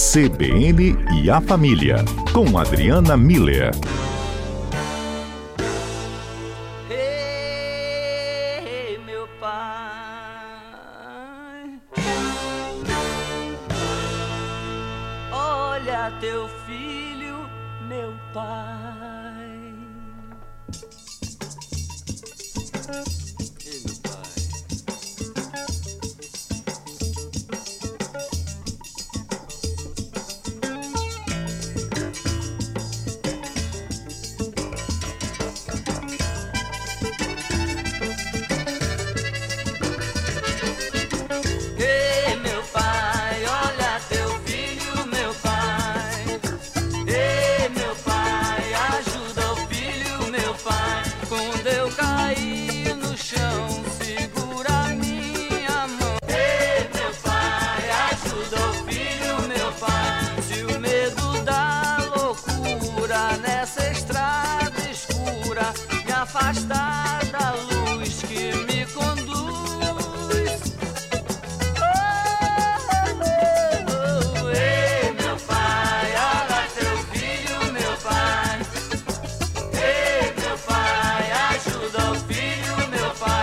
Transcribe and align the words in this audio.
CBN 0.00 0.96
e 1.22 1.30
a 1.30 1.42
Família, 1.42 2.02
com 2.32 2.58
Adriana 2.58 3.18
Miller. 3.18 3.70
Ei, 6.88 8.98
meu 9.04 9.28
pai, 9.38 9.58
olha 15.30 16.10
teu 16.18 16.48
filho, 16.66 17.46
meu 17.86 18.14
pai. 18.32 19.60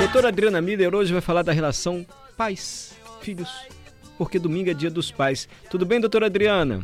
Doutora 0.08 0.30
Adriana 0.30 0.62
Miller 0.62 0.96
hoje 0.96 1.12
vai 1.12 1.22
falar 1.22 1.42
da 1.44 1.52
relação 1.52 2.06
pais-filhos, 2.38 3.50
porque 4.18 4.40
domingo 4.40 4.70
é 4.70 4.74
dia 4.74 4.90
dos 4.90 5.12
pais. 5.12 5.50
Tudo 5.70 5.86
bem, 5.86 6.00
doutora 6.00 6.28
Adriana? 6.28 6.82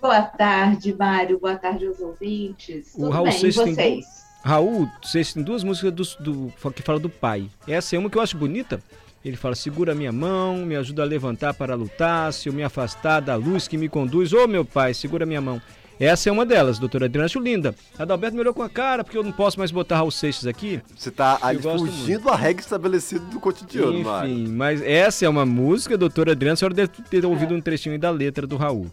Boa 0.00 0.22
tarde, 0.22 0.94
Mário. 0.96 1.40
Boa 1.40 1.56
tarde 1.56 1.86
aos 1.88 1.98
ouvintes. 1.98 2.92
O 2.94 2.98
Tudo 3.00 3.10
Raul 3.10 3.24
bem, 3.28 3.38
Seixas 3.38 3.64
tem 3.64 3.74
vocês? 3.74 4.04
Raul, 4.44 4.88
vocês 5.02 5.34
têm 5.34 5.42
duas 5.42 5.64
músicas 5.64 5.92
do, 5.92 6.04
do- 6.22 6.72
que 6.72 6.82
falam 6.82 7.00
do 7.02 7.10
pai. 7.10 7.50
Essa 7.66 7.96
é 7.96 7.98
uma 7.98 8.08
que 8.08 8.16
eu 8.16 8.22
acho 8.22 8.38
bonita. 8.38 8.80
Ele 9.24 9.36
fala: 9.36 9.56
segura 9.56 9.92
minha 9.92 10.12
mão, 10.12 10.58
me 10.64 10.76
ajuda 10.76 11.02
a 11.02 11.06
levantar 11.06 11.52
para 11.54 11.74
lutar, 11.74 12.32
se 12.32 12.48
eu 12.48 12.52
me 12.52 12.62
afastar 12.62 13.20
da 13.20 13.34
luz 13.34 13.66
que 13.66 13.76
me 13.76 13.88
conduz. 13.88 14.32
Ô 14.32 14.46
meu 14.46 14.64
pai, 14.64 14.94
segura 14.94 15.26
minha 15.26 15.40
mão. 15.40 15.60
Essa 16.00 16.30
é 16.30 16.32
uma 16.32 16.46
delas, 16.46 16.78
doutora 16.78 17.04
Adriana. 17.04 17.26
Acho 17.26 17.38
linda. 17.38 17.74
Adalberto 17.98 18.34
melhorou 18.34 18.54
com 18.54 18.62
a 18.62 18.70
cara, 18.70 19.04
porque 19.04 19.18
eu 19.18 19.22
não 19.22 19.32
posso 19.32 19.58
mais 19.58 19.70
botar 19.70 19.96
Raul 19.96 20.10
Seixas 20.10 20.46
aqui. 20.46 20.80
Você 20.96 21.10
tá 21.10 21.38
ali 21.42 21.60
fugindo 21.60 22.30
a 22.30 22.34
regra 22.34 22.62
estabelecida 22.62 23.22
do 23.26 23.38
cotidiano, 23.38 24.02
Mário. 24.02 24.32
Enfim, 24.32 24.50
mas 24.50 24.80
essa 24.80 25.26
é 25.26 25.28
uma 25.28 25.44
música, 25.44 25.98
doutora 25.98 26.32
Adriana, 26.32 26.54
a 26.54 26.56
senhora 26.56 26.74
deve 26.74 26.88
ter 26.88 27.26
ouvido 27.26 27.54
um 27.54 27.60
trechinho 27.60 27.92
aí 27.92 27.98
da 27.98 28.10
letra 28.10 28.46
do 28.46 28.56
Raul. 28.56 28.90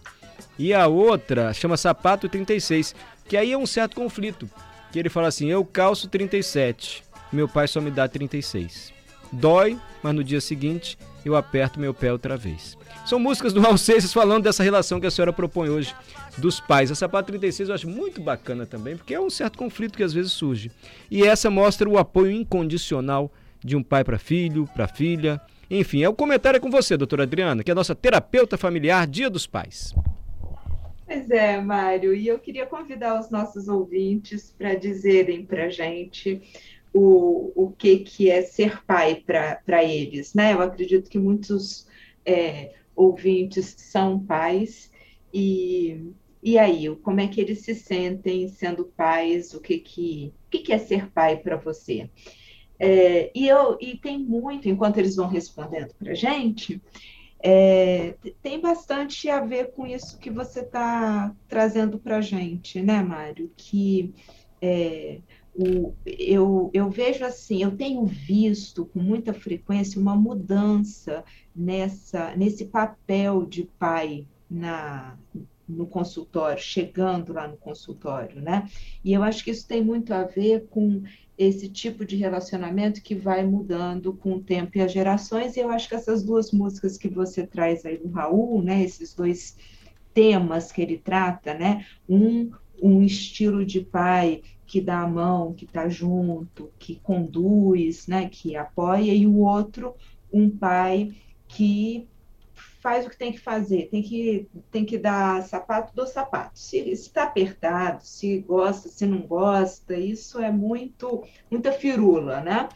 E 0.59 0.73
a 0.73 0.87
outra 0.87 1.53
chama 1.53 1.77
Sapato 1.77 2.27
36, 2.27 2.93
que 3.25 3.37
aí 3.37 3.53
é 3.53 3.57
um 3.57 3.65
certo 3.65 3.95
conflito. 3.95 4.49
Que 4.91 4.99
ele 4.99 5.09
fala 5.09 5.29
assim: 5.29 5.47
eu 5.49 5.63
calço 5.63 6.09
37, 6.09 7.03
meu 7.31 7.47
pai 7.47 7.69
só 7.69 7.79
me 7.79 7.89
dá 7.89 8.05
36. 8.05 8.91
Dói, 9.31 9.77
mas 10.03 10.13
no 10.13 10.23
dia 10.23 10.41
seguinte 10.41 10.97
eu 11.27 11.35
aperto 11.35 11.79
meu 11.79 11.93
pé 11.93 12.11
outra 12.11 12.37
vez. 12.37 12.77
São 13.05 13.19
músicas 13.19 13.53
do 13.53 13.61
Raul 13.61 13.77
falando 14.13 14.43
dessa 14.43 14.63
relação 14.63 14.99
que 14.99 15.07
a 15.07 15.11
senhora 15.11 15.33
propõe 15.33 15.69
hoje 15.69 15.93
dos 16.37 16.59
pais. 16.59 16.91
A 16.91 16.95
Sapato 16.95 17.27
36 17.27 17.69
eu 17.69 17.75
acho 17.75 17.89
muito 17.89 18.21
bacana 18.21 18.65
também, 18.65 18.95
porque 18.97 19.13
é 19.13 19.19
um 19.19 19.29
certo 19.29 19.57
conflito 19.57 19.97
que 19.97 20.03
às 20.03 20.13
vezes 20.13 20.31
surge. 20.31 20.71
E 21.11 21.23
essa 21.23 21.49
mostra 21.49 21.87
o 21.87 21.97
apoio 21.97 22.31
incondicional 22.31 23.31
de 23.63 23.75
um 23.75 23.83
pai 23.83 24.03
para 24.03 24.17
filho, 24.17 24.67
para 24.73 24.87
filha. 24.87 25.41
Enfim, 25.69 26.03
é 26.03 26.09
o 26.09 26.13
comentário 26.13 26.57
é 26.57 26.59
com 26.61 26.71
você, 26.71 26.95
doutora 26.95 27.23
Adriana, 27.23 27.63
que 27.63 27.71
é 27.71 27.73
a 27.73 27.75
nossa 27.75 27.93
terapeuta 27.95 28.57
familiar 28.57 29.05
Dia 29.05 29.29
dos 29.29 29.45
Pais. 29.45 29.93
Pois 31.05 31.29
é, 31.29 31.59
Mário. 31.61 32.13
E 32.13 32.27
eu 32.27 32.37
queria 32.37 32.65
convidar 32.65 33.19
os 33.19 33.29
nossos 33.29 33.67
ouvintes 33.67 34.53
para 34.57 34.75
dizerem 34.75 35.45
para 35.45 35.69
gente 35.69 36.41
o, 36.93 37.51
o 37.55 37.71
que, 37.71 37.99
que 37.99 38.29
é 38.29 38.41
ser 38.41 38.83
pai 38.85 39.23
para 39.25 39.83
eles, 39.83 40.33
né? 40.33 40.53
Eu 40.53 40.61
acredito 40.61 41.09
que 41.09 41.19
muitos 41.19 41.87
é, 42.25 42.73
ouvintes 42.95 43.75
são 43.77 44.19
pais 44.19 44.91
e, 45.33 46.11
e 46.41 46.57
aí, 46.57 46.95
como 46.97 47.19
é 47.19 47.27
que 47.27 47.41
eles 47.41 47.59
se 47.61 47.75
sentem 47.75 48.47
sendo 48.47 48.85
pais? 48.85 49.53
O 49.53 49.59
que, 49.59 49.79
que, 49.79 50.33
o 50.47 50.49
que, 50.49 50.59
que 50.59 50.73
é 50.73 50.77
ser 50.77 51.09
pai 51.11 51.37
para 51.37 51.57
você? 51.57 52.09
É, 52.79 53.31
e, 53.33 53.47
eu, 53.47 53.77
e 53.81 53.97
tem 53.97 54.19
muito, 54.19 54.69
enquanto 54.69 54.97
eles 54.97 55.15
vão 55.15 55.27
respondendo 55.27 55.93
para 55.95 56.11
a 56.11 56.15
gente, 56.15 56.81
é, 57.39 58.15
tem 58.41 58.59
bastante 58.59 59.29
a 59.29 59.39
ver 59.39 59.71
com 59.71 59.85
isso 59.85 60.17
que 60.19 60.29
você 60.29 60.61
está 60.61 61.35
trazendo 61.47 61.99
para 61.99 62.17
a 62.17 62.21
gente, 62.21 62.81
né, 62.81 63.01
Mário? 63.01 63.51
Que 63.55 64.13
é, 64.61 65.19
o, 65.57 65.95
eu, 66.05 66.69
eu 66.71 66.89
vejo 66.89 67.25
assim, 67.25 67.63
eu 67.63 67.75
tenho 67.75 68.05
visto 68.05 68.85
com 68.85 68.99
muita 68.99 69.33
frequência 69.33 69.99
uma 69.99 70.15
mudança 70.15 71.23
nessa, 71.55 72.35
nesse 72.35 72.65
papel 72.65 73.43
de 73.43 73.63
pai 73.79 74.27
na, 74.49 75.17
no 75.67 75.87
consultório, 75.87 76.61
chegando 76.61 77.33
lá 77.33 77.47
no 77.47 77.57
consultório, 77.57 78.39
né? 78.39 78.69
E 79.03 79.11
eu 79.11 79.23
acho 79.23 79.43
que 79.43 79.49
isso 79.49 79.67
tem 79.67 79.83
muito 79.83 80.13
a 80.13 80.23
ver 80.23 80.67
com 80.69 81.01
esse 81.35 81.67
tipo 81.69 82.05
de 82.05 82.15
relacionamento 82.15 83.01
que 83.01 83.15
vai 83.15 83.43
mudando 83.43 84.13
com 84.13 84.33
o 84.33 84.43
tempo 84.43 84.77
e 84.77 84.81
as 84.81 84.91
gerações, 84.91 85.57
e 85.57 85.59
eu 85.59 85.71
acho 85.71 85.89
que 85.89 85.95
essas 85.95 86.23
duas 86.23 86.51
músicas 86.51 86.97
que 86.97 87.09
você 87.09 87.45
traz 87.45 87.83
aí 87.83 87.97
do 87.97 88.09
Raul, 88.09 88.61
né, 88.61 88.83
esses 88.83 89.13
dois 89.13 89.57
temas 90.13 90.71
que 90.71 90.81
ele 90.81 90.97
trata, 90.97 91.53
né, 91.55 91.85
um, 92.07 92.51
um 92.81 93.01
estilo 93.03 93.65
de 93.65 93.81
pai 93.81 94.41
que 94.67 94.81
dá 94.81 94.99
a 95.01 95.07
mão, 95.07 95.53
que 95.53 95.65
está 95.65 95.87
junto, 95.87 96.69
que 96.77 96.97
conduz, 96.97 98.05
né, 98.05 98.29
que 98.29 98.55
apoia, 98.55 99.13
e 99.13 99.25
o 99.25 99.37
outro, 99.39 99.95
um 100.31 100.49
pai 100.49 101.15
que 101.47 102.07
faz 102.81 103.05
o 103.05 103.09
que 103.09 103.17
tem 103.17 103.31
que 103.31 103.39
fazer, 103.39 103.87
tem 103.89 104.03
que, 104.03 104.47
tem 104.69 104.85
que 104.85 104.97
dar 104.97 105.41
sapato 105.43 105.95
do 105.95 106.05
sapato. 106.05 106.59
Se 106.59 106.77
está 106.77 107.23
apertado, 107.23 108.03
se 108.03 108.39
gosta, 108.39 108.89
se 108.89 109.05
não 109.05 109.21
gosta, 109.21 109.95
isso 109.95 110.39
é 110.39 110.51
muito, 110.51 111.23
muita 111.49 111.71
firula, 111.71 112.41
né? 112.41 112.69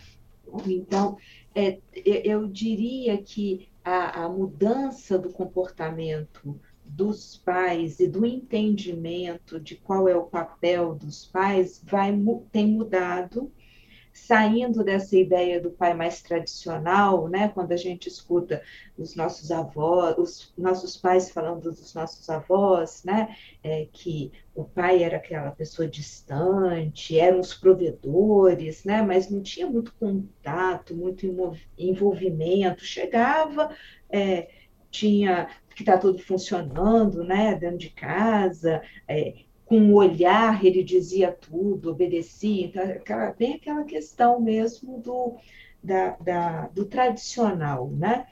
Então, 0.66 1.18
é, 1.54 1.80
eu 1.94 2.48
diria 2.48 3.22
que 3.22 3.70
a, 3.84 4.24
a 4.24 4.30
mudança 4.30 5.18
do 5.18 5.30
comportamento 5.30 6.60
dos 6.96 7.38
pais 7.38 8.00
e 8.00 8.08
do 8.08 8.26
entendimento 8.26 9.60
de 9.60 9.76
qual 9.76 10.08
é 10.08 10.16
o 10.16 10.26
papel 10.26 10.94
dos 10.94 11.26
pais 11.26 11.82
vai, 11.86 12.14
tem 12.52 12.68
mudado 12.68 13.52
saindo 14.14 14.84
dessa 14.84 15.18
ideia 15.18 15.60
do 15.62 15.72
pai 15.72 15.94
mais 15.94 16.22
tradicional, 16.22 17.28
né? 17.30 17.50
Quando 17.50 17.72
a 17.72 17.78
gente 17.78 18.08
escuta 18.08 18.62
os 18.98 19.16
nossos 19.16 19.52
avós, 19.52 20.18
os 20.18 20.54
nossos 20.58 20.98
pais 20.98 21.32
falando 21.32 21.72
dos 21.72 21.94
nossos 21.94 22.30
avós, 22.30 23.04
né? 23.04 23.36
É, 23.64 23.88
que 23.92 24.32
o 24.54 24.66
pai 24.66 25.02
era 25.04 25.18
aquela 25.18 25.52
pessoa 25.52 25.88
distante, 25.88 27.18
eram 27.18 27.40
os 27.40 27.54
provedores, 27.54 28.84
né? 28.84 29.02
Mas 29.02 29.30
não 29.30 29.42
tinha 29.42 29.66
muito 29.66 29.94
contato, 29.96 30.94
muito 30.94 31.26
envolvimento. 31.78 32.84
Chegava, 32.84 33.74
é, 34.10 34.50
tinha 34.92 35.48
que 35.76 35.84
está 35.84 35.98
tudo 35.98 36.20
funcionando, 36.20 37.24
né? 37.24 37.56
Dentro 37.56 37.78
de 37.78 37.90
casa. 37.90 38.82
É, 39.08 39.34
com 39.72 39.90
o 39.90 39.94
olhar 39.94 40.66
ele 40.66 40.84
dizia 40.84 41.32
tudo, 41.32 41.92
obedecia, 41.92 42.66
então, 42.66 42.84
aquela, 42.84 43.32
bem 43.32 43.54
aquela 43.54 43.86
questão 43.86 44.42
mesmo 44.42 45.00
do, 45.00 45.38
da, 45.82 46.18
da, 46.18 46.68
do 46.68 46.84
tradicional, 46.84 47.90
né? 47.90 48.28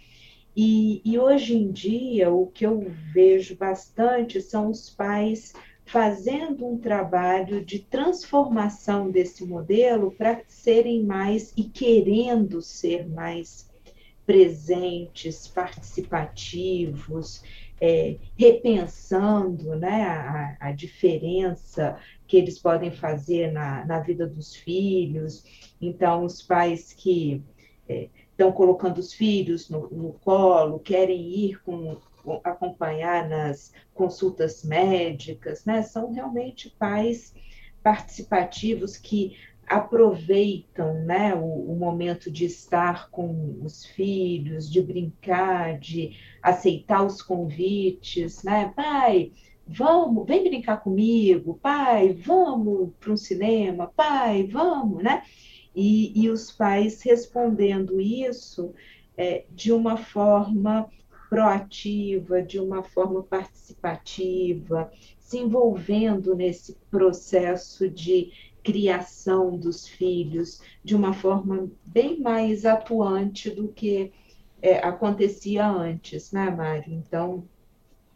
E, 0.53 1.01
e 1.05 1.17
hoje 1.17 1.55
em 1.55 1.71
dia 1.71 2.29
o 2.29 2.47
que 2.47 2.65
eu 2.65 2.85
vejo 3.13 3.55
bastante 3.55 4.41
são 4.41 4.69
os 4.69 4.89
pais 4.89 5.53
fazendo 5.85 6.67
um 6.67 6.77
trabalho 6.77 7.63
de 7.63 7.79
transformação 7.79 9.09
desse 9.09 9.45
modelo 9.45 10.11
para 10.11 10.41
serem 10.45 11.05
mais 11.05 11.53
e 11.55 11.63
querendo 11.63 12.61
ser 12.61 13.07
mais 13.07 13.68
presentes, 14.29 15.47
participativos, 15.47 17.41
é, 17.81 18.17
repensando 18.37 19.75
né, 19.75 20.03
a, 20.03 20.67
a, 20.67 20.71
diferença 20.71 21.97
que 22.27 22.37
eles 22.37 22.59
podem 22.59 22.91
fazer 22.91 23.51
na, 23.51 23.83
na 23.87 23.99
vida 24.01 24.27
dos 24.27 24.55
filhos. 24.55 25.43
Então, 25.81 26.23
os 26.25 26.43
pais 26.43 26.93
que 26.93 27.41
é, 27.87 28.07
estão 28.29 28.51
colocando 28.51 28.99
os 28.99 29.13
filhos 29.13 29.67
no, 29.67 29.89
no 29.89 30.13
colo, 30.13 30.77
querem 30.77 31.19
ir 31.19 31.59
com, 31.63 31.97
acompanhar 32.43 33.27
nas 33.27 33.73
consultas 33.95 34.63
médicas, 34.63 35.65
né? 35.65 35.81
São 35.81 36.13
realmente 36.13 36.69
pais 36.77 37.33
participativos 37.81 38.95
que 38.95 39.35
aproveitam 39.69 41.05
né, 41.05 41.35
o, 41.35 41.71
o, 41.71 41.75
momento 41.75 42.31
de 42.31 42.45
estar 42.45 43.09
com 43.11 43.59
os 43.61 43.85
filhos, 43.85 44.69
de 44.69 44.81
brincar, 44.81 45.77
de 45.77 46.17
aceitar 46.41 47.05
os 47.05 47.21
convites, 47.21 48.41
né? 48.41 48.73
Pai, 48.75 49.31
vamos, 49.67 50.25
vem 50.25 50.43
brincar 50.43 50.77
comigo, 50.77 51.59
pai, 51.61 52.13
vamos 52.13 52.91
para 52.99 53.13
um 53.13 53.17
cinema, 53.17 53.93
pai, 53.95 54.47
vamos, 54.47 55.03
né? 55.03 55.21
E, 55.75 56.19
e 56.19 56.29
os 56.29 56.51
pais 56.51 57.03
respondendo 57.03 58.01
isso 58.01 58.73
é, 59.15 59.45
de 59.51 59.71
uma 59.71 59.97
forma 59.97 60.89
proativa, 61.29 62.41
de 62.41 62.59
uma 62.59 62.81
forma 62.81 63.21
participativa, 63.21 64.91
se 65.19 65.37
envolvendo 65.37 66.35
nesse 66.35 66.75
processo 66.89 67.87
de 67.87 68.31
criação 68.63 69.57
dos 69.57 69.87
filhos 69.87 70.61
de 70.83 70.95
uma 70.95 71.13
forma 71.13 71.69
bem 71.85 72.19
mais 72.19 72.65
atuante 72.65 73.49
do 73.49 73.69
que 73.69 74.11
é, 74.61 74.77
acontecia 74.79 75.67
antes, 75.67 76.31
né, 76.31 76.49
Mário? 76.49 76.93
Então, 76.93 77.47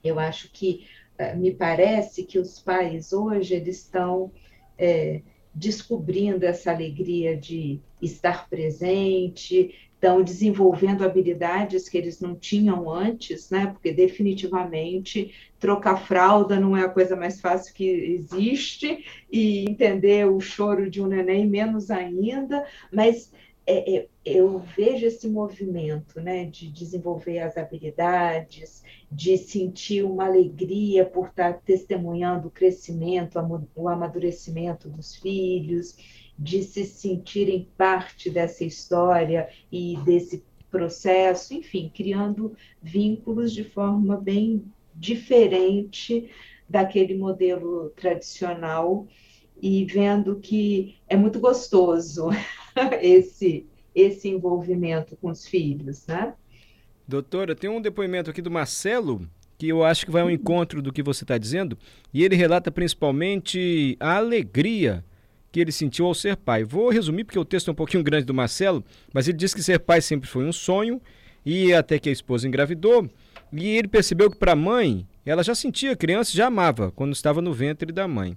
eu 0.04 0.19
acho 0.19 0.51
que 0.51 0.86
é, 1.18 1.36
me 1.36 1.51
parece 1.54 2.24
que 2.24 2.40
os 2.40 2.60
pais 2.60 3.13
hoje 3.13 3.56
eles 3.56 3.78
estão 3.78 4.31
é, 4.78 5.22
descobrindo 5.54 6.45
essa 6.45 6.72
alegria 6.72 7.38
de 7.38 7.80
estar 8.01 8.50
presente, 8.50 9.74
estão 10.04 10.22
desenvolvendo 10.22 11.06
habilidades 11.06 11.88
que 11.88 11.98
eles 11.98 12.20
não 12.20 12.36
tinham 12.36 12.92
antes, 12.92 13.50
né? 13.50 13.68
Porque 13.68 13.94
definitivamente 13.94 15.34
trocar 15.58 15.96
fralda 15.96 16.60
não 16.60 16.76
é 16.76 16.84
a 16.84 16.90
coisa 16.90 17.16
mais 17.16 17.40
fácil 17.40 17.74
que 17.74 17.86
existe 17.86 19.06
e 19.32 19.64
entender 19.64 20.28
o 20.28 20.42
choro 20.42 20.90
de 20.90 21.02
um 21.02 21.08
neném 21.08 21.48
menos 21.48 21.90
ainda, 21.90 22.66
mas 22.92 23.32
é, 23.66 23.96
é, 23.96 24.08
eu 24.26 24.60
vejo 24.76 25.06
esse 25.06 25.26
movimento, 25.30 26.20
né, 26.20 26.44
de 26.44 26.70
desenvolver 26.70 27.40
as 27.40 27.58
habilidades, 27.58 28.84
de 29.10 29.38
sentir 29.38 30.04
uma 30.04 30.26
alegria 30.26 31.06
por 31.06 31.28
estar 31.30 31.62
testemunhando 31.62 32.50
o 32.50 32.52
crescimento, 32.52 33.40
o 33.74 33.88
amadurecimento 33.88 34.90
dos 34.90 35.16
filhos 35.16 35.96
de 36.38 36.63
se 36.63 36.85
sentirem 36.85 37.68
parte 37.77 38.30
dessa 38.30 38.63
história 38.63 39.50
e 39.71 39.97
desse 40.03 40.44
processo, 40.69 41.53
enfim, 41.53 41.91
criando 41.94 42.56
vínculos 42.81 43.53
de 43.53 43.63
forma 43.63 44.18
bem 44.18 44.63
diferente 44.95 46.30
daquele 46.68 47.15
modelo 47.15 47.91
tradicional 47.95 49.07
e 49.62 49.85
vendo 49.85 50.38
que 50.38 50.95
é 51.07 51.15
muito 51.15 51.39
gostoso 51.39 52.30
esse 53.01 53.65
esse 53.95 54.27
envolvimento 54.27 55.15
com 55.18 55.30
os 55.30 55.45
filhos, 55.45 56.07
né? 56.07 56.33
Doutora, 57.07 57.56
tem 57.56 57.69
um 57.69 57.80
depoimento 57.80 58.31
aqui 58.31 58.41
do 58.41 58.50
Marcelo 58.50 59.30
que 59.56 59.68
eu 59.68 59.83
acho 59.83 60.06
que 60.06 60.12
vai 60.12 60.24
ao 60.24 60.31
encontro 60.31 60.81
do 60.81 60.91
que 60.91 61.03
você 61.03 61.24
está 61.24 61.38
dizendo 61.38 61.77
e 62.12 62.24
ele 62.24 62.35
relata 62.35 62.71
principalmente 62.71 63.95
a 64.00 64.18
alegria 64.18 65.06
que 65.54 65.60
ele 65.60 65.72
sentiu 65.72 66.08
ao 66.08 66.16
ser 66.16 66.36
pai. 66.36 66.64
Vou 66.64 66.90
resumir 66.90 67.24
porque 67.24 67.38
o 67.38 67.46
texto 67.46 67.68
é 67.68 67.72
um 67.72 67.76
pouquinho 67.76 68.04
grande 68.04 68.26
do 68.26 68.34
Marcelo, 68.34 68.84
mas 69.14 69.28
ele 69.28 69.38
diz 69.38 69.54
que 69.54 69.62
ser 69.62 69.80
pai 69.80 70.02
sempre 70.02 70.28
foi 70.28 70.44
um 70.44 70.52
sonho 70.52 71.00
e 71.46 71.72
até 71.72 72.00
que 72.00 72.10
a 72.10 72.12
esposa 72.12 72.48
engravidou 72.48 73.08
e 73.54 73.68
ele 73.68 73.88
percebeu 73.88 74.32
que 74.32 74.38
para 74.38 74.54
a 74.54 74.56
mãe 74.56 75.08
ela 75.24 75.44
já 75.44 75.54
sentia 75.54 75.96
criança, 75.96 76.36
já 76.36 76.48
amava 76.48 76.92
quando 76.92 77.14
estava 77.14 77.40
no 77.40 77.54
ventre 77.54 77.92
da 77.92 78.08
mãe. 78.08 78.36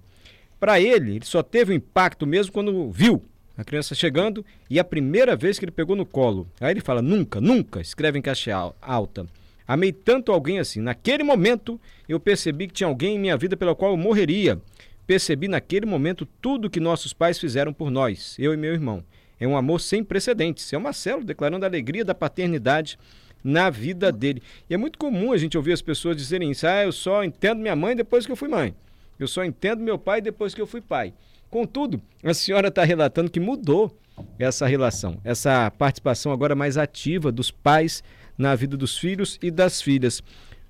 Para 0.60 0.78
ele, 0.78 1.16
ele 1.16 1.24
só 1.24 1.42
teve 1.42 1.72
um 1.72 1.76
impacto 1.76 2.26
mesmo 2.26 2.52
quando 2.52 2.90
viu 2.90 3.24
a 3.56 3.64
criança 3.64 3.94
chegando 3.94 4.44
e 4.68 4.78
a 4.78 4.84
primeira 4.84 5.34
vez 5.34 5.58
que 5.58 5.64
ele 5.64 5.72
pegou 5.72 5.96
no 5.96 6.04
colo. 6.04 6.46
Aí 6.60 6.70
ele 6.70 6.82
fala: 6.82 7.00
Nunca, 7.00 7.40
nunca, 7.40 7.80
escreve 7.80 8.18
em 8.18 8.22
caixa 8.22 8.74
alta. 8.82 9.26
Amei 9.66 9.90
tanto 9.90 10.32
alguém 10.32 10.58
assim. 10.58 10.80
Naquele 10.80 11.22
momento, 11.22 11.80
eu 12.06 12.20
percebi 12.20 12.68
que 12.68 12.74
tinha 12.74 12.86
alguém 12.86 13.16
em 13.16 13.18
minha 13.18 13.38
vida 13.38 13.56
pela 13.56 13.74
qual 13.74 13.92
eu 13.92 13.96
morreria. 13.96 14.60
Percebi 15.06 15.48
naquele 15.48 15.86
momento 15.86 16.26
tudo 16.40 16.70
que 16.70 16.80
nossos 16.80 17.12
pais 17.12 17.38
fizeram 17.38 17.72
por 17.72 17.90
nós, 17.90 18.36
eu 18.38 18.52
e 18.52 18.56
meu 18.56 18.72
irmão. 18.72 19.04
É 19.38 19.46
um 19.46 19.56
amor 19.56 19.80
sem 19.80 20.02
precedentes. 20.02 20.72
É 20.72 20.78
o 20.78 20.80
Marcelo 20.80 21.22
declarando 21.22 21.64
a 21.64 21.68
alegria 21.68 22.04
da 22.04 22.14
paternidade 22.14 22.98
na 23.44 23.70
vida 23.70 24.10
dele. 24.10 24.42
E 24.68 24.74
é 24.74 24.76
muito 24.76 24.98
comum 24.98 25.32
a 25.32 25.36
gente 25.36 25.56
ouvir 25.56 25.72
as 25.72 25.82
pessoas 25.82 26.16
dizerem 26.16 26.50
isso: 26.50 26.66
ah, 26.66 26.84
eu 26.84 26.92
só 26.92 27.22
entendo 27.22 27.60
minha 27.60 27.76
mãe 27.76 27.94
depois 27.94 28.26
que 28.26 28.32
eu 28.32 28.36
fui 28.36 28.48
mãe. 28.48 28.74
Eu 29.18 29.28
só 29.28 29.44
entendo 29.44 29.82
meu 29.82 29.98
pai 29.98 30.20
depois 30.20 30.54
que 30.54 30.60
eu 30.60 30.66
fui 30.66 30.80
pai. 30.80 31.14
Contudo, 31.48 32.02
a 32.24 32.34
senhora 32.34 32.68
está 32.68 32.84
relatando 32.84 33.30
que 33.30 33.40
mudou 33.40 33.96
essa 34.38 34.66
relação, 34.66 35.20
essa 35.22 35.70
participação 35.70 36.32
agora 36.32 36.54
mais 36.54 36.76
ativa 36.76 37.30
dos 37.30 37.50
pais 37.50 38.02
na 38.36 38.54
vida 38.54 38.76
dos 38.76 38.98
filhos 38.98 39.38
e 39.40 39.50
das 39.50 39.80
filhas. 39.80 40.22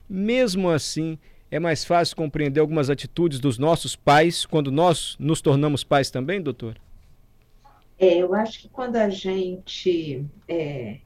Mesmo 0.08 0.70
assim, 0.70 1.18
é 1.56 1.60
mais 1.60 1.84
fácil 1.84 2.14
compreender 2.16 2.60
algumas 2.60 2.90
atitudes 2.90 3.40
dos 3.40 3.58
nossos 3.58 3.96
pais 3.96 4.44
quando 4.44 4.70
nós 4.70 5.16
nos 5.18 5.40
tornamos 5.40 5.82
pais 5.82 6.10
também, 6.10 6.40
doutor? 6.40 6.78
É, 7.98 8.18
eu 8.18 8.34
acho 8.34 8.60
que 8.60 8.68
quando 8.68 8.96
a 8.96 9.08
gente 9.08 10.24
é, 10.46 10.98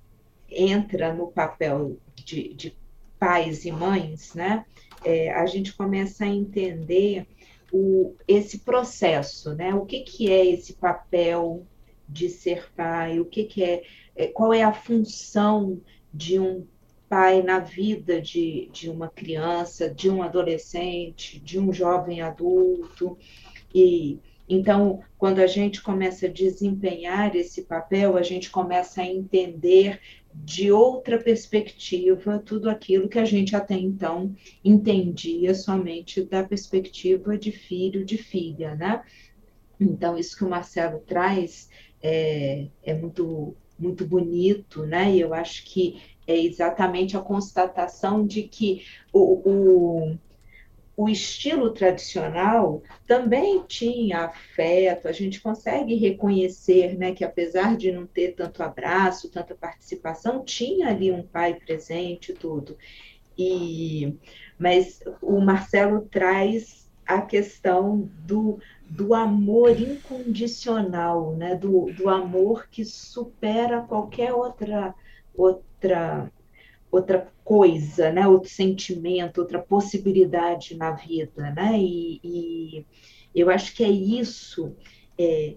entra 0.51 1.15
no 1.15 1.29
papel 1.29 1.97
de, 2.17 2.53
de, 2.55 2.77
pais 3.19 3.65
e 3.65 3.71
mães, 3.71 4.35
né, 4.35 4.65
é, 5.05 5.31
a 5.33 5.47
gente 5.47 5.73
começa 5.75 6.25
a 6.25 6.29
entender 6.29 7.27
o, 7.73 8.15
esse 8.27 8.59
processo, 8.59 9.55
né? 9.55 9.75
O 9.75 9.85
que, 9.85 10.01
que 10.01 10.33
é 10.33 10.47
esse 10.47 10.73
papel 10.73 11.65
de 12.09 12.29
ser 12.29 12.69
pai? 12.75 13.21
O 13.21 13.25
que, 13.25 13.45
que 13.45 13.63
é, 13.63 13.85
é 14.17 14.27
qual 14.27 14.53
é 14.53 14.63
a 14.63 14.73
função 14.73 15.81
de 16.13 16.41
um 16.41 16.67
pai 17.11 17.43
na 17.43 17.59
vida 17.59 18.23
de, 18.23 18.71
de 18.73 18.89
uma 18.89 19.09
criança, 19.09 19.93
de 19.93 20.09
um 20.09 20.23
adolescente, 20.23 21.41
de 21.41 21.59
um 21.59 21.73
jovem 21.73 22.23
adulto. 22.23 23.19
E 23.75 24.21
então, 24.49 25.01
quando 25.19 25.41
a 25.41 25.47
gente 25.47 25.83
começa 25.83 26.27
a 26.27 26.31
desempenhar 26.31 27.35
esse 27.35 27.63
papel, 27.63 28.17
a 28.17 28.23
gente 28.23 28.49
começa 28.49 29.03
a 29.03 29.07
entender 29.07 30.01
de 30.33 30.71
outra 30.71 31.19
perspectiva 31.19 32.39
tudo 32.39 32.71
aquilo 32.71 33.09
que 33.09 33.19
a 33.19 33.25
gente 33.25 33.57
até 33.57 33.75
então 33.75 34.33
entendia 34.65 35.53
somente 35.53 36.23
da 36.23 36.45
perspectiva 36.45 37.37
de 37.37 37.51
filho, 37.51 38.05
de 38.05 38.19
filha, 38.19 38.77
né? 38.77 39.03
Então, 39.81 40.17
isso 40.17 40.37
que 40.37 40.45
o 40.45 40.51
Marcelo 40.51 41.01
traz 41.01 41.69
é, 42.01 42.69
é 42.85 42.95
muito, 42.95 43.57
muito 43.77 44.07
bonito, 44.07 44.87
né? 44.87 45.13
E 45.13 45.21
eu 45.21 45.35
acho 45.35 45.65
que 45.65 46.01
é 46.31 46.39
exatamente 46.39 47.17
a 47.17 47.21
constatação 47.21 48.27
de 48.27 48.45
que 48.45 48.85
o, 49.13 49.51
o, 49.51 50.19
o 50.97 51.09
estilo 51.09 51.71
tradicional 51.71 52.83
também 53.07 53.65
tinha 53.67 54.27
afeto, 54.27 55.09
a 55.09 55.13
gente 55.13 55.41
consegue 55.41 55.95
reconhecer 55.95 56.97
né, 56.97 57.13
que 57.13 57.25
apesar 57.25 57.77
de 57.77 57.91
não 57.91 58.07
ter 58.07 58.35
tanto 58.35 58.63
abraço, 58.63 59.31
tanta 59.31 59.55
participação, 59.55 60.45
tinha 60.45 60.89
ali 60.89 61.11
um 61.11 61.23
pai 61.23 61.55
presente 61.55 62.33
tudo. 62.33 62.77
E, 63.37 64.17
mas 64.59 65.03
o 65.23 65.41
Marcelo 65.41 66.03
traz 66.11 66.89
a 67.07 67.23
questão 67.23 68.09
do, 68.27 68.59
do 68.89 69.15
amor 69.15 69.71
incondicional, 69.81 71.35
né? 71.35 71.57
do, 71.57 71.87
do 71.93 72.09
amor 72.09 72.69
que 72.71 72.85
supera 72.85 73.81
qualquer 73.81 74.33
outra 74.33 74.95
outra 75.41 76.31
outra 76.91 77.33
coisa, 77.45 78.11
né? 78.13 78.27
Outro 78.27 78.51
sentimento, 78.51 79.39
outra 79.39 79.61
possibilidade 79.61 80.77
na 80.77 80.91
vida, 80.93 81.51
né? 81.53 81.79
E, 81.79 82.21
e 82.25 82.87
eu 83.35 83.49
acho 83.49 83.75
que 83.75 83.85
é 83.85 83.91
isso, 83.91 84.75
é, 85.17 85.55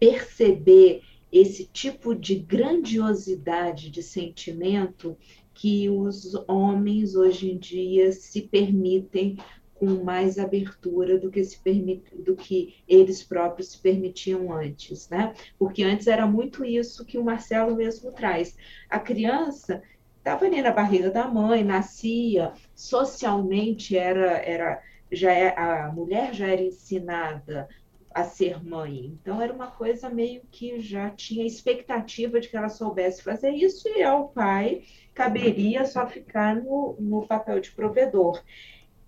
perceber 0.00 1.02
esse 1.30 1.66
tipo 1.66 2.14
de 2.14 2.36
grandiosidade 2.36 3.90
de 3.90 4.02
sentimento 4.02 5.16
que 5.54 5.88
os 5.88 6.34
homens 6.48 7.14
hoje 7.14 7.50
em 7.50 7.58
dia 7.58 8.12
se 8.12 8.42
permitem 8.42 9.36
com 9.82 10.04
mais 10.04 10.38
abertura 10.38 11.18
do 11.18 11.28
que, 11.28 11.42
se 11.42 11.58
permit, 11.58 12.04
do 12.14 12.36
que 12.36 12.76
eles 12.86 13.24
próprios 13.24 13.72
se 13.72 13.78
permitiam 13.78 14.52
antes, 14.52 15.08
né? 15.08 15.34
Porque 15.58 15.82
antes 15.82 16.06
era 16.06 16.24
muito 16.24 16.64
isso 16.64 17.04
que 17.04 17.18
o 17.18 17.24
Marcelo 17.24 17.74
mesmo 17.74 18.12
traz. 18.12 18.56
A 18.88 19.00
criança 19.00 19.82
estava 20.18 20.44
ali 20.44 20.62
na 20.62 20.70
barriga 20.70 21.10
da 21.10 21.26
mãe, 21.26 21.64
nascia, 21.64 22.52
socialmente 22.76 23.96
era, 23.96 24.38
era 24.38 24.80
já 25.10 25.32
é, 25.32 25.58
a 25.58 25.90
mulher 25.90 26.32
já 26.32 26.46
era 26.46 26.62
ensinada 26.62 27.68
a 28.14 28.22
ser 28.22 28.64
mãe. 28.64 29.06
Então 29.20 29.42
era 29.42 29.52
uma 29.52 29.66
coisa 29.66 30.08
meio 30.08 30.42
que 30.48 30.78
já 30.78 31.10
tinha 31.10 31.44
expectativa 31.44 32.38
de 32.38 32.48
que 32.48 32.56
ela 32.56 32.68
soubesse 32.68 33.20
fazer 33.20 33.50
isso 33.50 33.88
e 33.88 34.00
ao 34.00 34.28
pai 34.28 34.82
caberia 35.12 35.84
só 35.84 36.06
ficar 36.06 36.54
no, 36.54 36.96
no 37.00 37.26
papel 37.26 37.58
de 37.58 37.72
provedor. 37.72 38.40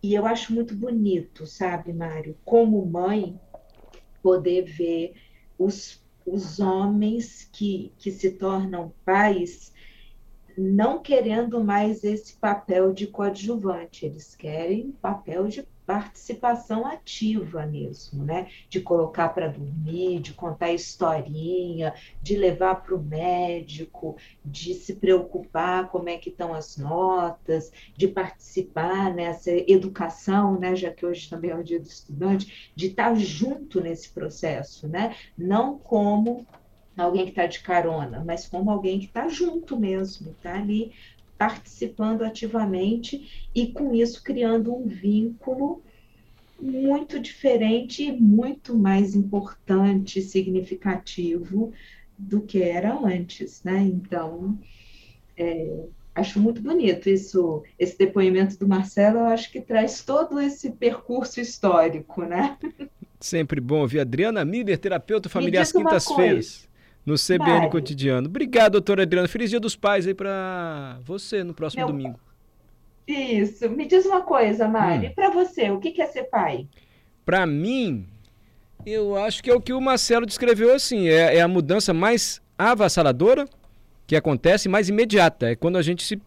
E 0.04 0.12
eu 0.12 0.26
acho 0.26 0.52
muito 0.52 0.76
bonito, 0.76 1.46
sabe, 1.46 1.90
Mário, 1.90 2.36
como 2.44 2.84
mãe, 2.84 3.40
poder 4.22 4.66
ver 4.66 5.14
os, 5.58 6.04
os 6.26 6.60
homens 6.60 7.48
que, 7.50 7.90
que 7.96 8.12
se 8.12 8.32
tornam 8.32 8.92
pais 9.02 9.72
não 10.58 11.02
querendo 11.02 11.64
mais 11.64 12.04
esse 12.04 12.36
papel 12.36 12.92
de 12.92 13.06
coadjuvante, 13.06 14.04
eles 14.04 14.36
querem 14.36 14.92
papel 14.92 15.48
de 15.48 15.66
participação 15.86 16.86
ativa 16.86 17.66
mesmo, 17.66 18.24
né? 18.24 18.48
De 18.68 18.80
colocar 18.80 19.28
para 19.30 19.48
dormir, 19.48 20.20
de 20.20 20.32
contar 20.32 20.72
historinha, 20.72 21.94
de 22.22 22.36
levar 22.36 22.76
para 22.76 22.94
o 22.94 23.02
médico, 23.02 24.16
de 24.44 24.74
se 24.74 24.94
preocupar 24.94 25.88
como 25.90 26.08
é 26.08 26.16
que 26.16 26.30
estão 26.30 26.54
as 26.54 26.76
notas, 26.76 27.70
de 27.96 28.08
participar 28.08 29.14
nessa 29.14 29.50
educação, 29.50 30.58
né? 30.58 30.74
Já 30.74 30.90
que 30.90 31.04
hoje 31.04 31.28
também 31.28 31.50
é 31.50 31.56
o 31.56 31.64
dia 31.64 31.80
do 31.80 31.86
estudante, 31.86 32.72
de 32.74 32.86
estar 32.86 33.14
junto 33.16 33.80
nesse 33.80 34.10
processo, 34.10 34.88
né? 34.88 35.14
Não 35.36 35.78
como 35.78 36.46
alguém 36.96 37.24
que 37.24 37.30
está 37.30 37.46
de 37.46 37.60
carona, 37.60 38.22
mas 38.24 38.46
como 38.46 38.70
alguém 38.70 39.00
que 39.00 39.06
está 39.06 39.28
junto 39.28 39.78
mesmo, 39.78 40.30
está 40.30 40.54
ali 40.54 40.92
participando 41.44 42.22
ativamente 42.22 43.48
e 43.54 43.66
com 43.66 43.94
isso 43.94 44.22
criando 44.22 44.74
um 44.74 44.86
vínculo 44.86 45.82
muito 46.58 47.20
diferente 47.20 48.04
e 48.04 48.12
muito 48.12 48.74
mais 48.74 49.14
importante, 49.14 50.22
significativo 50.22 51.70
do 52.16 52.40
que 52.40 52.62
era 52.62 52.94
antes, 52.94 53.62
né? 53.62 53.78
Então, 53.82 54.58
é, 55.36 55.84
acho 56.14 56.40
muito 56.40 56.62
bonito 56.62 57.10
isso, 57.10 57.62
esse 57.78 57.98
depoimento 57.98 58.58
do 58.58 58.66
Marcelo, 58.66 59.18
eu 59.18 59.26
acho 59.26 59.52
que 59.52 59.60
traz 59.60 60.02
todo 60.02 60.40
esse 60.40 60.70
percurso 60.70 61.40
histórico, 61.40 62.22
né? 62.22 62.56
Sempre 63.20 63.60
bom 63.60 63.80
ouvir 63.80 64.00
Adriana 64.00 64.44
Miller, 64.46 64.78
terapeuta 64.78 65.28
familiar 65.28 65.62
às 65.62 65.72
quintas-feiras 65.72 66.66
no 67.04 67.16
CBN 67.16 67.60
Vai. 67.60 67.70
Cotidiano. 67.70 68.28
Obrigado, 68.28 68.72
doutora 68.72 69.02
Adriana. 69.02 69.28
Feliz 69.28 69.50
Dia 69.50 69.60
dos 69.60 69.76
Pais 69.76 70.06
aí 70.06 70.14
para 70.14 70.98
você 71.04 71.44
no 71.44 71.54
próximo 71.54 71.80
Meu... 71.80 71.88
domingo. 71.88 72.20
Isso. 73.06 73.68
Me 73.68 73.86
diz 73.86 74.06
uma 74.06 74.22
coisa, 74.22 74.66
Mari. 74.66 75.08
Hum. 75.08 75.12
Para 75.14 75.30
você, 75.30 75.70
o 75.70 75.78
que 75.78 76.00
é 76.00 76.06
ser 76.06 76.24
pai? 76.24 76.66
Para 77.24 77.46
mim, 77.46 78.06
eu 78.86 79.16
acho 79.16 79.42
que 79.42 79.50
é 79.50 79.54
o 79.54 79.60
que 79.60 79.72
o 79.72 79.80
Marcelo 79.80 80.24
descreveu 80.24 80.74
assim. 80.74 81.08
É, 81.08 81.36
é 81.36 81.40
a 81.42 81.48
mudança 81.48 81.92
mais 81.92 82.40
avassaladora 82.58 83.46
que 84.06 84.16
acontece, 84.16 84.68
mais 84.68 84.88
imediata. 84.88 85.50
É 85.50 85.56
quando 85.56 85.76
a 85.76 85.82
gente 85.82 86.02
se 86.02 86.20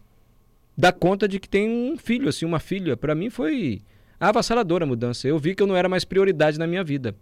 dá 0.76 0.92
conta 0.92 1.26
de 1.26 1.40
que 1.40 1.48
tem 1.48 1.68
um 1.68 1.96
filho, 1.98 2.28
assim, 2.28 2.44
uma 2.46 2.60
filha. 2.60 2.96
Para 2.96 3.14
mim 3.14 3.28
foi 3.28 3.80
avassaladora 4.20 4.84
a 4.84 4.88
mudança. 4.88 5.26
Eu 5.26 5.38
vi 5.38 5.54
que 5.54 5.62
eu 5.62 5.66
não 5.66 5.76
era 5.76 5.88
mais 5.88 6.04
prioridade 6.04 6.58
na 6.58 6.66
minha 6.66 6.84
vida. 6.84 7.14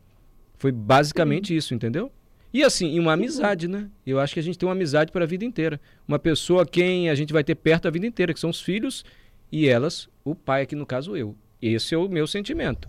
Foi 0.59 0.71
basicamente 0.71 1.55
hum. 1.55 1.57
isso, 1.57 1.75
entendeu? 1.75 2.11
E 2.53 2.63
assim, 2.63 2.99
uma 2.99 3.13
amizade, 3.13 3.69
né? 3.69 3.91
Eu 4.07 4.19
acho 4.19 4.35
que 4.35 4.41
a 4.41 4.43
gente 4.43 4.59
tem 4.59 4.67
uma 4.67 4.75
amizade 4.75 5.13
para 5.13 5.25
a 5.25 5.27
vida 5.27 5.45
inteira. 5.45 5.81
Uma 6.07 6.19
pessoa 6.19 6.67
quem 6.67 7.11
a 7.11 7.15
gente 7.15 7.33
vai 7.33 7.45
ter 7.45 7.55
perto 7.55 7.87
a 7.87 7.91
vida 7.91 8.07
inteira, 8.07 8.33
que 8.33 8.41
são 8.41 8.51
os 8.51 8.61
filhos 8.61 9.05
e 9.51 9.69
elas, 9.69 10.09
o 10.25 10.35
pai, 10.35 10.63
aqui 10.63 10.75
no 10.75 10.87
caso 10.87 11.17
eu. 11.17 11.35
Esse 11.61 11.95
é 11.95 11.99
o 11.99 12.09
meu 12.09 12.27
sentimento. 12.27 12.89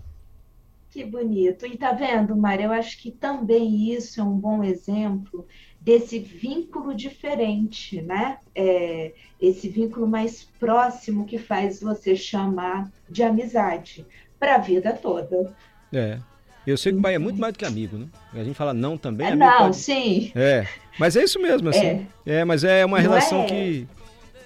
Que 0.90 1.04
bonito. 1.04 1.66
E 1.66 1.76
tá 1.76 1.92
vendo, 1.92 2.34
Mário? 2.34 2.66
Eu 2.66 2.72
acho 2.72 2.98
que 2.98 3.10
também 3.10 3.92
isso 3.92 4.20
é 4.20 4.24
um 4.24 4.38
bom 4.38 4.64
exemplo 4.64 5.46
desse 5.80 6.18
vínculo 6.18 6.94
diferente, 6.94 8.00
né? 8.00 8.38
É, 8.54 9.12
esse 9.40 9.68
vínculo 9.68 10.08
mais 10.08 10.44
próximo 10.58 11.26
que 11.26 11.38
faz 11.38 11.80
você 11.80 12.16
chamar 12.16 12.90
de 13.08 13.22
amizade 13.22 14.04
para 14.38 14.56
a 14.56 14.58
vida 14.58 14.92
toda. 14.92 15.54
É. 15.92 16.18
Eu 16.70 16.76
sei 16.76 16.92
que 16.92 16.98
o 16.98 17.02
pai 17.02 17.14
é 17.14 17.18
muito 17.18 17.40
mais 17.40 17.54
do 17.54 17.58
que 17.58 17.64
amigo, 17.64 17.96
né? 17.96 18.06
A 18.34 18.44
gente 18.44 18.54
fala 18.54 18.74
não 18.74 18.98
também. 18.98 19.28
É, 19.28 19.34
não, 19.34 19.58
pode... 19.58 19.76
sim. 19.76 20.30
É, 20.34 20.66
mas 20.98 21.16
é 21.16 21.24
isso 21.24 21.40
mesmo, 21.40 21.70
assim. 21.70 22.06
É, 22.26 22.40
é 22.40 22.44
mas 22.44 22.62
é 22.62 22.84
uma 22.84 22.98
não 22.98 23.02
relação 23.02 23.42
é... 23.42 23.46
que... 23.46 23.88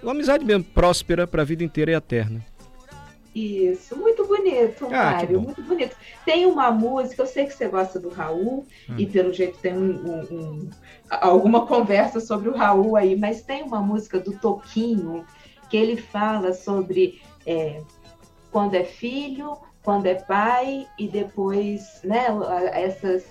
Uma 0.00 0.12
amizade 0.12 0.45
mesmo, 0.45 0.62
próspera 0.62 1.26
para 1.26 1.43
a 1.43 1.45
vida 1.45 1.64
inteira 1.64 1.91
e 1.91 1.95
eterna. 1.95 2.45
Isso, 3.35 3.97
muito 3.97 4.25
bonito, 4.26 4.87
ah, 4.87 4.91
Mário, 4.91 5.41
muito 5.41 5.62
bonito. 5.62 5.97
Tem 6.25 6.45
uma 6.45 6.71
música, 6.71 7.23
eu 7.23 7.26
sei 7.26 7.47
que 7.47 7.55
você 7.55 7.67
gosta 7.67 7.99
do 7.99 8.11
Raul, 8.11 8.67
hum. 8.88 8.95
e 8.99 9.07
pelo 9.07 9.33
jeito 9.33 9.59
tem 9.59 9.73
um, 9.73 9.91
um, 9.91 10.21
um, 10.31 10.71
alguma 11.09 11.67
conversa 11.67 12.21
sobre 12.21 12.50
o 12.50 12.55
Raul 12.55 12.95
aí, 12.95 13.17
mas 13.17 13.43
tem 13.43 13.62
uma 13.62 13.81
música 13.81 14.21
do 14.21 14.33
Toquinho 14.33 15.25
que 15.71 15.76
ele 15.76 15.97
fala 15.97 16.52
sobre 16.52 17.23
é, 17.47 17.81
quando 18.50 18.75
é 18.75 18.85
filho, 18.85 19.57
quando 19.83 20.07
é 20.07 20.15
pai 20.15 20.87
e 20.99 21.09
depois, 21.09 22.01
né, 22.05 22.27
essas 22.73 23.25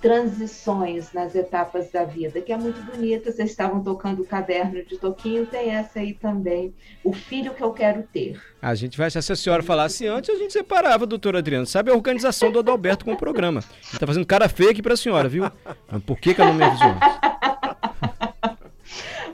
transições 0.00 1.12
nas 1.12 1.34
etapas 1.34 1.90
da 1.90 2.04
vida, 2.04 2.40
que 2.40 2.52
é 2.52 2.56
muito 2.56 2.80
bonita. 2.82 3.32
Vocês 3.32 3.50
estavam 3.50 3.82
tocando 3.82 4.22
o 4.22 4.24
caderno 4.24 4.82
de 4.84 4.96
Toquinho, 4.96 5.44
tem 5.46 5.70
essa 5.70 5.98
aí 5.98 6.14
também, 6.14 6.72
o 7.02 7.12
filho 7.12 7.52
que 7.52 7.62
eu 7.62 7.72
quero 7.72 8.04
ter. 8.04 8.40
A 8.62 8.74
gente 8.74 8.96
vai, 8.96 9.10
se 9.10 9.18
a 9.18 9.36
senhora 9.36 9.62
falasse 9.62 10.06
antes, 10.06 10.30
a 10.30 10.38
gente 10.38 10.52
separava, 10.52 11.04
doutora 11.06 11.38
Adriana. 11.38 11.66
Sabe 11.66 11.90
a 11.90 11.94
organização 11.94 12.52
do 12.52 12.60
Adalberto 12.60 13.04
com 13.04 13.12
o 13.12 13.16
programa. 13.16 13.62
Ele 13.90 13.98
tá 13.98 14.06
fazendo 14.06 14.26
cara 14.26 14.48
feia 14.48 14.70
aqui 14.70 14.82
para 14.82 14.94
a 14.94 14.96
senhora, 14.96 15.28
viu? 15.28 15.44
Por 16.06 16.18
que, 16.18 16.32
que 16.32 16.40
ela 16.40 16.50
não 16.52 16.58
me 16.58 16.64
avisou 16.64 16.94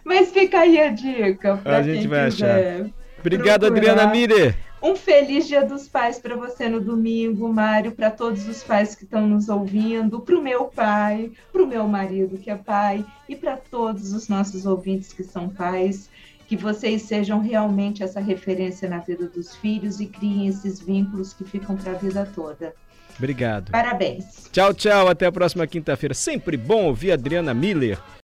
Mas 0.02 0.32
fica 0.32 0.60
aí 0.60 0.80
a 0.80 0.90
dica. 0.90 1.60
A 1.64 1.82
gente 1.82 2.06
vai 2.06 2.30
quiser. 2.30 2.76
achar. 2.76 2.90
Obrigado, 3.20 3.60
procurar. 3.62 3.92
Adriana 3.92 4.06
Mire. 4.12 4.54
Um 4.84 4.94
feliz 4.94 5.48
Dia 5.48 5.64
dos 5.64 5.88
Pais 5.88 6.18
para 6.18 6.36
você 6.36 6.68
no 6.68 6.78
domingo, 6.78 7.50
Mário, 7.50 7.92
para 7.92 8.10
todos 8.10 8.46
os 8.46 8.62
pais 8.62 8.94
que 8.94 9.04
estão 9.04 9.26
nos 9.26 9.48
ouvindo, 9.48 10.20
para 10.20 10.36
o 10.36 10.42
meu 10.42 10.66
pai, 10.66 11.32
para 11.50 11.62
o 11.62 11.66
meu 11.66 11.88
marido 11.88 12.36
que 12.36 12.50
é 12.50 12.54
pai 12.54 13.02
e 13.26 13.34
para 13.34 13.56
todos 13.56 14.12
os 14.12 14.28
nossos 14.28 14.66
ouvintes 14.66 15.10
que 15.10 15.24
são 15.24 15.48
pais. 15.48 16.10
Que 16.46 16.54
vocês 16.54 17.00
sejam 17.00 17.40
realmente 17.40 18.02
essa 18.02 18.20
referência 18.20 18.86
na 18.86 18.98
vida 18.98 19.26
dos 19.26 19.56
filhos 19.56 20.00
e 20.00 20.06
criem 20.06 20.48
esses 20.48 20.80
vínculos 20.80 21.32
que 21.32 21.44
ficam 21.44 21.78
para 21.78 21.92
a 21.92 21.96
vida 21.96 22.30
toda. 22.34 22.74
Obrigado. 23.16 23.70
Parabéns. 23.70 24.50
Tchau, 24.52 24.74
tchau. 24.74 25.08
Até 25.08 25.24
a 25.24 25.32
próxima 25.32 25.66
quinta-feira. 25.66 26.12
Sempre 26.12 26.58
bom 26.58 26.84
ouvir 26.84 27.12
Adriana 27.12 27.54
Miller. 27.54 27.98